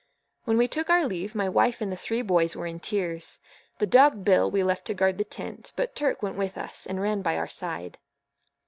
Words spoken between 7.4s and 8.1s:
side.